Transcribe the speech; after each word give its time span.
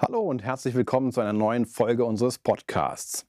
Hallo 0.00 0.20
und 0.20 0.44
herzlich 0.44 0.76
willkommen 0.76 1.10
zu 1.10 1.20
einer 1.20 1.32
neuen 1.32 1.66
Folge 1.66 2.04
unseres 2.04 2.38
Podcasts. 2.38 3.26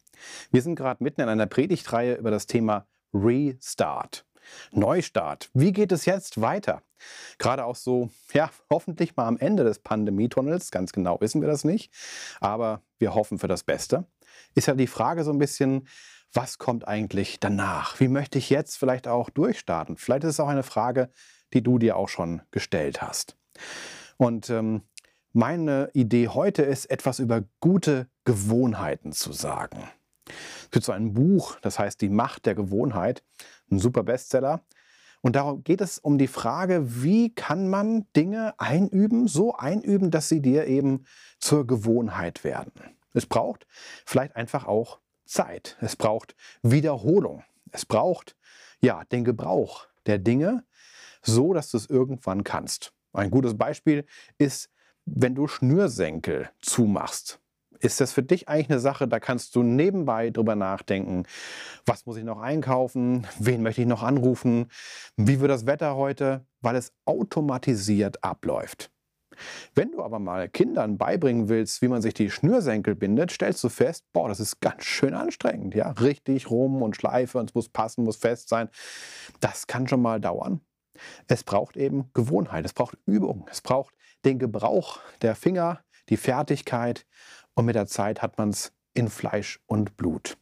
Wir 0.52 0.62
sind 0.62 0.76
gerade 0.76 1.04
mitten 1.04 1.20
in 1.20 1.28
einer 1.28 1.48
Predigtreihe 1.48 2.14
über 2.14 2.30
das 2.30 2.46
Thema 2.46 2.86
Restart. 3.12 4.24
Neustart. 4.72 5.50
Wie 5.56 5.72
geht 5.72 5.92
es 5.92 6.06
jetzt 6.06 6.42
weiter? 6.42 6.84
Gerade 7.40 7.66
auch 7.66 7.76
so, 7.76 8.12
ja, 8.34 8.52
hoffentlich 8.70 9.16
mal 9.16 9.26
am 9.26 9.38
Ende 9.38 9.64
des 9.64 9.80
Pandemietunnels. 9.80 10.70
Ganz 10.70 10.92
genau 10.92 11.20
wissen 11.22 11.42
wir 11.42 11.48
das 11.48 11.64
nicht. 11.64 11.92
Aber 12.40 12.84
wir 13.00 13.16
hoffen 13.16 13.40
für 13.40 13.48
das 13.48 13.64
Beste. 13.64 14.06
Ist 14.54 14.68
ja 14.68 14.76
die 14.76 14.86
Frage 14.86 15.24
so 15.24 15.32
ein 15.32 15.40
bisschen, 15.40 15.88
was 16.34 16.60
kommt 16.60 16.88
eigentlich 16.88 17.40
danach? 17.40 18.00
Wie 18.00 18.10
möchte 18.10 18.38
ich 18.38 18.52
jetzt 18.52 18.78
vielleicht 18.78 19.08
auch 19.08 19.32
durchstarten? 19.32 19.98
Vielleicht 19.98 20.24
ist 20.24 20.34
es 20.34 20.40
auch 20.40 20.48
eine 20.50 20.62
Frage, 20.62 21.10
die 21.52 21.64
du 21.64 21.80
dir 21.80 21.98
auch 21.98 22.10
schon 22.10 22.44
gestellt 22.52 23.02
hast. 23.02 23.40
Und 24.18 24.52
ähm, 24.52 24.84
meine 25.34 25.90
Idee 25.94 26.28
heute 26.28 26.64
ist, 26.64 26.86
etwas 26.86 27.20
über 27.20 27.44
gute 27.60 28.08
Gewohnheiten 28.26 29.12
zu 29.12 29.32
sagen. 29.32 29.90
Es 30.64 30.72
gibt 30.72 30.86
so 30.86 30.92
ein 30.92 31.14
Buch, 31.14 31.58
das 31.62 31.80
heißt 31.80 32.02
Die 32.02 32.10
Macht 32.10 32.46
der 32.46 32.56
Gewohnheit, 32.56 33.24
ein 33.72 33.80
super 33.80 34.04
Bestseller. 34.04 34.62
Und 35.22 35.36
darum 35.36 35.64
geht 35.64 35.82
es 35.82 36.00
um 36.00 36.18
die 36.18 36.28
Frage, 36.28 37.04
wie 37.04 37.34
kann 37.34 37.68
man 37.68 38.08
Dinge 38.16 38.54
einüben, 38.58 39.28
so 39.28 39.54
einüben, 39.54 40.12
dass 40.12 40.30
sie 40.30 40.42
dir 40.42 40.66
eben 40.68 41.06
zur 41.40 41.68
Gewohnheit 41.68 42.44
werden. 42.44 42.96
Es 43.14 43.26
braucht 43.26 43.68
vielleicht 44.06 44.36
einfach 44.36 44.66
auch 44.66 45.00
Zeit. 45.26 45.78
Es 45.82 45.96
braucht 45.96 46.36
Wiederholung. 46.62 47.44
Es 47.72 47.86
braucht 47.86 48.38
ja 48.80 49.04
den 49.06 49.26
Gebrauch 49.26 49.88
der 50.06 50.20
Dinge, 50.20 50.64
so 51.22 51.54
dass 51.54 51.70
du 51.70 51.78
es 51.78 51.88
irgendwann 51.88 52.44
kannst. 52.44 52.94
Ein 53.12 53.30
gutes 53.30 53.58
Beispiel 53.58 54.06
ist, 54.38 54.70
wenn 55.16 55.36
du 55.36 55.48
Schnürsenkel 55.48 56.50
zumachst 56.62 57.40
ist 57.80 58.02
das 58.02 58.12
für 58.12 58.24
dich 58.24 58.48
eigentlich 58.50 58.70
eine 58.70 58.80
Sache, 58.80 59.08
da 59.08 59.20
kannst 59.20 59.56
du 59.56 59.64
nebenbei 59.64 60.30
drüber 60.30 60.56
nachdenken, 60.56 61.24
was 61.86 62.06
muss 62.06 62.18
ich 62.18 62.24
noch 62.24 62.40
einkaufen, 62.40 63.26
wen 63.40 63.64
möchte 63.64 63.82
ich 63.82 63.88
noch 63.88 64.04
anrufen, 64.04 64.68
wie 65.16 65.40
wird 65.40 65.52
das 65.52 65.66
Wetter 65.66 65.96
heute, 65.96 66.46
weil 66.62 66.76
es 66.76 66.94
automatisiert 67.06 68.24
abläuft. 68.24 68.92
Wenn 69.74 69.92
du 69.92 70.04
aber 70.04 70.20
mal 70.20 70.50
Kindern 70.50 70.98
beibringen 70.98 71.48
willst, 71.48 71.82
wie 71.82 71.88
man 71.88 72.02
sich 72.02 72.14
die 72.14 72.30
Schnürsenkel 72.30 72.96
bindet, 72.96 73.32
stellst 73.32 73.64
du 73.64 73.70
fest, 73.70 74.04
boah, 74.12 74.28
das 74.28 74.42
ist 74.42 74.60
ganz 74.60 74.84
schön 74.84 75.14
anstrengend, 75.14 75.74
ja, 75.76 75.92
richtig 75.92 76.50
rum 76.50 76.82
und 76.82 76.98
Schleife 76.98 77.38
und 77.38 77.50
es 77.50 77.56
muss 77.56 77.70
passen, 77.70 78.04
muss 78.04 78.18
fest 78.18 78.50
sein. 78.50 78.68
Das 79.40 79.68
kann 79.68 79.88
schon 79.88 80.02
mal 80.02 80.20
dauern. 80.20 80.60
Es 81.28 81.46
braucht 81.46 81.78
eben 81.78 82.12
Gewohnheit, 82.14 82.66
es 82.66 82.74
braucht 82.74 82.98
Übung, 83.06 83.48
es 83.50 83.62
braucht 83.62 83.96
den 84.26 84.40
Gebrauch 84.40 85.00
der 85.22 85.36
Finger, 85.36 85.82
die 86.10 86.18
Fertigkeit 86.18 87.06
und 87.54 87.66
mit 87.66 87.76
der 87.76 87.88
Zeit 87.88 88.22
hat 88.22 88.38
man 88.38 88.50
es 88.50 88.74
in 88.94 89.10
Fleisch 89.10 89.60
und 89.66 89.98
Blut. 89.98 90.38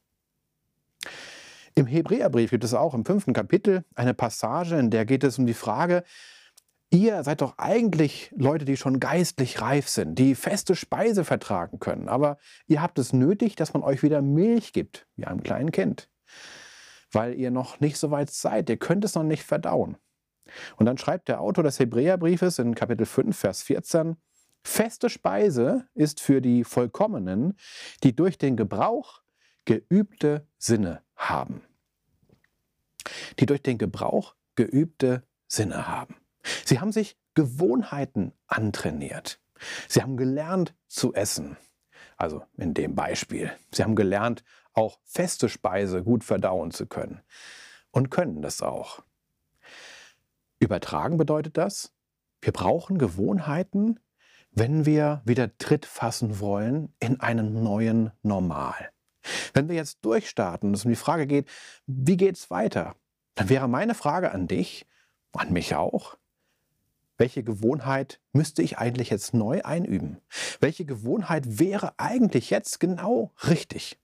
Im 1.76 1.86
Hebräerbrief 1.86 2.50
gibt 2.50 2.64
es 2.64 2.74
auch 2.74 2.94
im 2.94 3.06
fünften 3.06 3.34
Kapitel 3.34 3.86
eine 3.94 4.14
Passage, 4.14 4.78
in 4.78 4.90
der 4.90 5.06
geht 5.06 5.24
es 5.24 5.38
um 5.38 5.46
die 5.46 5.54
Frage, 5.54 6.04
ihr 6.90 7.24
seid 7.24 7.42
doch 7.42 7.58
eigentlich 7.58 8.34
Leute, 8.36 8.66
die 8.66 8.78
schon 8.78 9.00
geistlich 9.00 9.62
reif 9.62 9.88
sind, 9.88 10.18
die 10.18 10.34
feste 10.34 10.76
Speise 10.76 11.24
vertragen 11.24 11.80
können, 11.80 12.10
aber 12.10 12.38
ihr 12.66 12.82
habt 12.82 12.98
es 12.98 13.14
nötig, 13.14 13.56
dass 13.56 13.74
man 13.74 13.84
euch 13.84 14.02
wieder 14.02 14.22
Milch 14.22 14.74
gibt, 14.74 15.08
wie 15.18 15.26
einem 15.26 15.44
kleinen 15.44 15.72
Kind, 15.72 16.10
weil 17.12 17.36
ihr 17.36 17.52
noch 17.52 17.80
nicht 17.80 17.98
so 17.98 18.10
weit 18.10 18.32
seid, 18.32 18.70
ihr 18.70 18.78
könnt 18.78 19.06
es 19.06 19.14
noch 19.14 19.24
nicht 19.24 19.44
verdauen. 19.44 19.98
Und 20.78 20.86
dann 20.86 20.98
schreibt 20.98 21.28
der 21.28 21.42
Autor 21.42 21.64
des 21.64 21.80
Hebräerbriefes 21.80 22.60
in 22.60 22.76
Kapitel 22.76 23.06
5, 23.06 23.38
Vers 23.38 23.64
14, 23.64 24.18
Feste 24.64 25.10
Speise 25.10 25.88
ist 25.94 26.20
für 26.20 26.42
die 26.42 26.66
Vollkommenen, 26.66 27.58
die 28.04 28.16
durch 28.16 28.38
den 28.38 28.58
Gebrauch 28.58 29.22
geübte 29.64 30.46
Sinne 30.58 31.02
haben. 31.16 31.62
Die 33.40 33.46
durch 33.46 33.62
den 33.62 33.78
Gebrauch 33.78 34.36
geübte 34.56 35.24
Sinne 35.48 35.88
haben. 35.88 36.16
Sie 36.66 36.80
haben 36.80 36.92
sich 36.92 37.18
Gewohnheiten 37.34 38.34
antrainiert. 38.48 39.40
Sie 39.88 40.02
haben 40.02 40.18
gelernt 40.18 40.76
zu 40.88 41.14
essen. 41.14 41.58
Also 42.18 42.44
in 42.58 42.74
dem 42.74 42.96
Beispiel. 42.96 43.52
Sie 43.72 43.84
haben 43.84 43.96
gelernt, 43.96 44.44
auch 44.74 45.00
feste 45.04 45.50
Speise 45.50 46.04
gut 46.04 46.24
verdauen 46.24 46.72
zu 46.72 46.88
können. 46.88 47.22
Und 47.92 48.10
können 48.10 48.42
das 48.42 48.62
auch. 48.62 49.04
Übertragen 50.60 51.18
bedeutet 51.18 51.58
das, 51.58 51.94
wir 52.42 52.54
brauchen 52.54 52.98
Gewohnheiten, 52.98 54.00
wenn 54.52 54.86
wir 54.86 55.22
wieder 55.26 55.58
Tritt 55.58 55.86
fassen 55.86 56.40
wollen 56.40 56.94
in 57.00 57.20
einen 57.20 57.64
neuen 57.64 58.12
Normal. 58.24 58.92
Wenn 59.54 59.68
wir 59.68 59.76
jetzt 59.76 60.00
durchstarten 60.04 60.70
und 60.70 60.76
es 60.76 60.86
um 60.86 60.90
die 60.90 60.96
Frage 60.96 61.28
geht, 61.28 61.48
wie 61.86 62.18
geht 62.18 62.38
es 62.38 62.50
weiter, 62.50 62.96
dann 63.36 63.50
wäre 63.50 63.68
meine 63.68 63.94
Frage 63.94 64.32
an 64.32 64.48
dich, 64.48 64.88
an 65.34 65.54
mich 65.54 65.76
auch, 65.76 66.18
welche 67.18 67.44
Gewohnheit 67.44 68.20
müsste 68.32 68.62
ich 68.62 68.78
eigentlich 68.78 69.10
jetzt 69.10 69.34
neu 69.34 69.64
einüben? 69.64 70.22
Welche 70.60 70.86
Gewohnheit 70.86 71.60
wäre 71.60 71.94
eigentlich 71.98 72.50
jetzt 72.50 72.80
genau 72.80 73.32
richtig? 73.48 74.00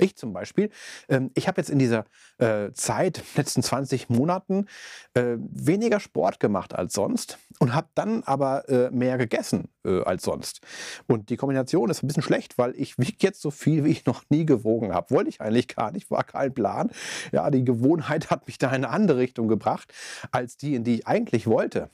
Ich 0.00 0.16
zum 0.16 0.32
Beispiel, 0.32 0.70
ähm, 1.08 1.30
ich 1.34 1.46
habe 1.46 1.60
jetzt 1.60 1.70
in 1.70 1.78
dieser 1.78 2.04
äh, 2.38 2.72
Zeit, 2.72 3.22
letzten 3.36 3.62
20 3.62 4.08
Monaten, 4.08 4.66
äh, 5.14 5.36
weniger 5.38 6.00
Sport 6.00 6.40
gemacht 6.40 6.74
als 6.74 6.94
sonst 6.94 7.38
und 7.58 7.74
habe 7.74 7.88
dann 7.94 8.22
aber 8.24 8.68
äh, 8.68 8.90
mehr 8.90 9.18
gegessen 9.18 9.68
äh, 9.84 10.02
als 10.02 10.22
sonst. 10.24 10.60
Und 11.06 11.30
die 11.30 11.36
Kombination 11.36 11.90
ist 11.90 12.02
ein 12.02 12.06
bisschen 12.06 12.22
schlecht, 12.22 12.58
weil 12.58 12.74
ich 12.76 12.98
wiege 12.98 13.18
jetzt 13.20 13.42
so 13.42 13.50
viel, 13.50 13.84
wie 13.84 13.90
ich 13.90 14.06
noch 14.06 14.24
nie 14.30 14.46
gewogen 14.46 14.94
habe. 14.94 15.10
Wollte 15.10 15.28
ich 15.28 15.40
eigentlich 15.40 15.68
gar 15.68 15.92
nicht, 15.92 16.10
war 16.10 16.24
kein 16.24 16.54
Plan. 16.54 16.90
Ja, 17.32 17.50
die 17.50 17.64
Gewohnheit 17.64 18.30
hat 18.30 18.46
mich 18.46 18.58
da 18.58 18.68
in 18.68 18.84
eine 18.84 18.90
andere 18.90 19.18
Richtung 19.18 19.48
gebracht, 19.48 19.92
als 20.30 20.56
die, 20.56 20.74
in 20.74 20.84
die 20.84 20.96
ich 20.96 21.06
eigentlich 21.06 21.46
wollte. 21.46 21.90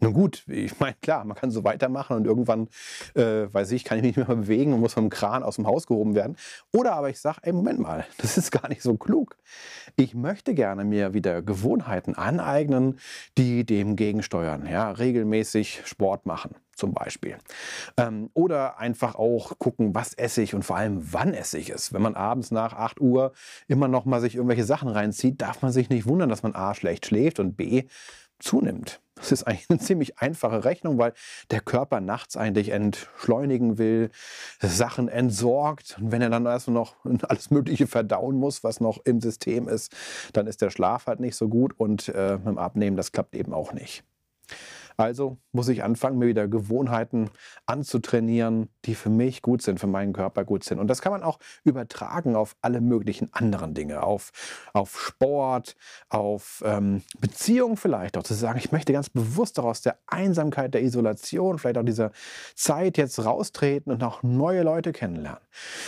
Nun 0.00 0.12
gut, 0.12 0.44
ich 0.46 0.78
meine, 0.78 0.94
klar, 1.02 1.24
man 1.24 1.36
kann 1.36 1.50
so 1.50 1.64
weitermachen 1.64 2.16
und 2.16 2.26
irgendwann, 2.26 2.68
äh, 3.14 3.52
weiß 3.52 3.72
ich, 3.72 3.84
kann 3.84 3.98
ich 3.98 4.04
mich 4.04 4.16
nicht 4.16 4.28
mehr 4.28 4.36
bewegen 4.36 4.72
und 4.72 4.80
muss 4.80 4.94
vom 4.94 5.10
Kran 5.10 5.42
aus 5.42 5.56
dem 5.56 5.66
Haus 5.66 5.86
gehoben 5.86 6.14
werden. 6.14 6.36
Oder 6.72 6.92
aber 6.94 7.10
ich 7.10 7.20
sage, 7.20 7.38
ey, 7.42 7.52
Moment 7.52 7.80
mal, 7.80 8.06
das 8.18 8.38
ist 8.38 8.50
gar 8.50 8.68
nicht 8.68 8.82
so 8.82 8.96
klug. 8.96 9.36
Ich 9.96 10.14
möchte 10.14 10.54
gerne 10.54 10.84
mir 10.84 11.14
wieder 11.14 11.42
Gewohnheiten 11.42 12.14
aneignen, 12.14 12.98
die 13.36 13.64
dem 13.64 13.96
gegensteuern. 13.96 14.66
Ja, 14.66 14.90
regelmäßig 14.90 15.82
Sport 15.84 16.26
machen 16.26 16.54
zum 16.78 16.94
Beispiel. 16.94 17.36
Ähm, 17.96 18.30
oder 18.34 18.78
einfach 18.78 19.16
auch 19.16 19.58
gucken, 19.58 19.94
was 19.94 20.14
esse 20.14 20.42
ich 20.42 20.54
und 20.54 20.62
vor 20.62 20.76
allem, 20.76 21.12
wann 21.12 21.34
esse 21.34 21.58
ich 21.58 21.70
es. 21.70 21.92
Wenn 21.92 22.02
man 22.02 22.14
abends 22.14 22.50
nach 22.52 22.72
8 22.72 23.00
Uhr 23.00 23.32
immer 23.66 23.88
noch 23.88 24.04
mal 24.04 24.20
sich 24.20 24.36
irgendwelche 24.36 24.64
Sachen 24.64 24.88
reinzieht, 24.88 25.42
darf 25.42 25.60
man 25.60 25.72
sich 25.72 25.90
nicht 25.90 26.06
wundern, 26.06 26.28
dass 26.28 26.44
man 26.44 26.54
A 26.54 26.74
schlecht 26.74 27.06
schläft 27.06 27.40
und 27.40 27.56
B 27.56 27.84
zunimmt. 28.38 29.00
Das 29.18 29.32
ist 29.32 29.44
eigentlich 29.44 29.66
eine 29.70 29.78
ziemlich 29.78 30.18
einfache 30.18 30.64
Rechnung, 30.64 30.98
weil 30.98 31.12
der 31.50 31.60
Körper 31.60 32.00
nachts 32.00 32.36
eigentlich 32.36 32.70
entschleunigen 32.70 33.78
will, 33.78 34.10
Sachen 34.60 35.08
entsorgt. 35.08 35.98
Und 36.00 36.12
wenn 36.12 36.22
er 36.22 36.30
dann 36.30 36.46
erst 36.46 36.68
noch 36.68 36.96
alles 37.28 37.50
Mögliche 37.50 37.86
verdauen 37.86 38.36
muss, 38.36 38.64
was 38.64 38.80
noch 38.80 38.98
im 39.04 39.20
System 39.20 39.68
ist, 39.68 39.94
dann 40.32 40.46
ist 40.46 40.62
der 40.62 40.70
Schlaf 40.70 41.06
halt 41.06 41.20
nicht 41.20 41.36
so 41.36 41.48
gut 41.48 41.78
und 41.78 42.08
äh, 42.08 42.38
mit 42.38 42.46
dem 42.46 42.58
Abnehmen, 42.58 42.96
das 42.96 43.12
klappt 43.12 43.34
eben 43.34 43.52
auch 43.52 43.72
nicht. 43.72 44.04
Also 44.98 45.38
muss 45.52 45.68
ich 45.68 45.84
anfangen, 45.84 46.18
mir 46.18 46.26
wieder 46.26 46.48
Gewohnheiten 46.48 47.30
anzutrainieren, 47.66 48.68
die 48.84 48.96
für 48.96 49.10
mich 49.10 49.42
gut 49.42 49.62
sind, 49.62 49.78
für 49.78 49.86
meinen 49.86 50.12
Körper 50.12 50.44
gut 50.44 50.64
sind. 50.64 50.80
Und 50.80 50.88
das 50.88 51.00
kann 51.00 51.12
man 51.12 51.22
auch 51.22 51.38
übertragen 51.62 52.34
auf 52.34 52.56
alle 52.62 52.80
möglichen 52.80 53.32
anderen 53.32 53.74
Dinge, 53.74 54.02
auf, 54.02 54.32
auf 54.72 55.00
Sport, 55.00 55.76
auf 56.08 56.64
ähm, 56.66 57.02
Beziehungen 57.20 57.76
vielleicht 57.76 58.18
auch. 58.18 58.24
Zu 58.24 58.34
sagen, 58.34 58.58
ich 58.58 58.72
möchte 58.72 58.92
ganz 58.92 59.08
bewusst 59.08 59.60
auch 59.60 59.66
aus 59.66 59.82
der 59.82 59.98
Einsamkeit, 60.08 60.74
der 60.74 60.82
Isolation, 60.82 61.60
vielleicht 61.60 61.78
auch 61.78 61.84
dieser 61.84 62.10
Zeit 62.56 62.98
jetzt 62.98 63.24
raustreten 63.24 63.92
und 63.92 64.02
auch 64.02 64.24
neue 64.24 64.64
Leute 64.64 64.90
kennenlernen. 64.90 65.42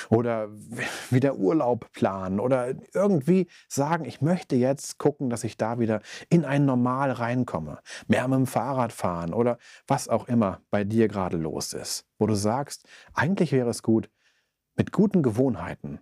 Oder 0.09 0.51
wieder 1.11 1.35
Urlaub 1.35 1.91
planen 1.93 2.39
oder 2.39 2.75
irgendwie 2.95 3.49
sagen, 3.67 4.05
ich 4.05 4.21
möchte 4.21 4.55
jetzt 4.55 4.99
gucken, 4.99 5.31
dass 5.31 5.43
ich 5.43 5.57
da 5.57 5.81
wieder 5.81 6.01
in 6.29 6.45
ein 6.45 6.65
Normal 6.65 7.11
reinkomme. 7.11 7.81
Mehr 8.07 8.29
mit 8.29 8.39
dem 8.39 8.47
Fahrrad 8.47 9.00
fahren 9.01 9.33
oder 9.35 9.59
was 9.87 10.09
auch 10.09 10.29
immer 10.29 10.61
bei 10.71 10.85
dir 10.85 11.09
gerade 11.09 11.37
los 11.37 11.73
ist, 11.73 12.05
wo 12.19 12.27
du 12.27 12.35
sagst, 12.35 12.87
eigentlich 13.15 13.53
wäre 13.53 13.71
es 13.71 13.83
gut, 13.83 14.11
mit 14.77 14.93
guten 14.93 15.23
Gewohnheiten 15.23 16.01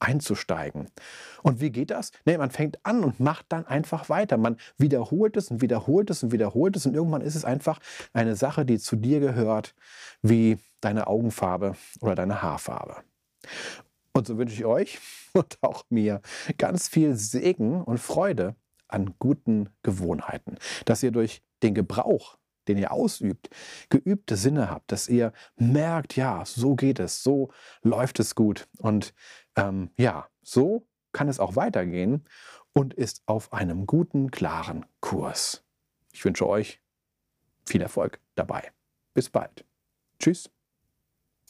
einzusteigen. 0.00 0.88
Und 1.42 1.60
wie 1.60 1.70
geht 1.70 1.90
das? 1.90 2.10
Nee, 2.24 2.36
man 2.36 2.50
fängt 2.50 2.84
an 2.84 3.04
und 3.04 3.20
macht 3.20 3.46
dann 3.50 3.66
einfach 3.66 4.08
weiter. 4.08 4.36
Man 4.36 4.56
wiederholt 4.76 5.36
es 5.36 5.50
und 5.50 5.62
wiederholt 5.62 6.10
es 6.10 6.24
und 6.24 6.32
wiederholt 6.32 6.76
es 6.76 6.86
und 6.86 6.94
irgendwann 6.94 7.22
ist 7.22 7.36
es 7.36 7.44
einfach 7.44 7.78
eine 8.12 8.34
Sache, 8.34 8.64
die 8.64 8.78
zu 8.78 8.96
dir 8.96 9.20
gehört, 9.20 9.74
wie 10.20 10.58
deine 10.80 11.06
Augenfarbe 11.06 11.76
oder 12.00 12.16
deine 12.16 12.42
Haarfarbe. 12.42 12.96
Und 14.12 14.26
so 14.26 14.36
wünsche 14.36 14.54
ich 14.54 14.64
euch 14.64 14.98
und 15.32 15.58
auch 15.62 15.84
mir 15.88 16.20
ganz 16.58 16.88
viel 16.88 17.14
Segen 17.14 17.82
und 17.82 17.98
Freude 17.98 18.56
an 18.88 19.14
guten 19.18 19.70
Gewohnheiten, 19.82 20.58
dass 20.84 21.02
ihr 21.02 21.12
durch 21.12 21.42
den 21.62 21.74
Gebrauch 21.74 22.36
den 22.68 22.78
ihr 22.78 22.92
ausübt, 22.92 23.50
geübte 23.88 24.36
Sinne 24.36 24.70
habt, 24.70 24.92
dass 24.92 25.08
ihr 25.08 25.32
merkt, 25.56 26.16
ja, 26.16 26.44
so 26.44 26.74
geht 26.74 27.00
es, 27.00 27.22
so 27.22 27.50
läuft 27.82 28.20
es 28.20 28.34
gut. 28.34 28.68
Und 28.78 29.14
ähm, 29.56 29.90
ja, 29.96 30.28
so 30.42 30.86
kann 31.12 31.28
es 31.28 31.40
auch 31.40 31.56
weitergehen 31.56 32.24
und 32.72 32.94
ist 32.94 33.22
auf 33.26 33.52
einem 33.52 33.86
guten, 33.86 34.30
klaren 34.30 34.86
Kurs. 35.00 35.64
Ich 36.12 36.24
wünsche 36.24 36.48
euch 36.48 36.80
viel 37.66 37.82
Erfolg 37.82 38.20
dabei. 38.34 38.72
Bis 39.14 39.28
bald. 39.28 39.64
Tschüss. 40.18 40.50